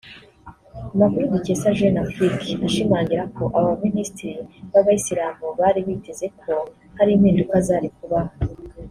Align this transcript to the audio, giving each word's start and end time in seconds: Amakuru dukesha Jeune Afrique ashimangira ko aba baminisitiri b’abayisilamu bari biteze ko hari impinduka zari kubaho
Amakuru 0.95 1.31
dukesha 1.33 1.75
Jeune 1.77 1.99
Afrique 2.05 2.49
ashimangira 2.67 3.23
ko 3.35 3.43
aba 3.57 3.69
baminisitiri 3.69 4.39
b’abayisilamu 4.71 5.45
bari 5.59 5.79
biteze 5.87 6.25
ko 6.41 6.53
hari 6.97 7.11
impinduka 7.17 7.55
zari 7.67 7.89
kubaho 7.97 8.31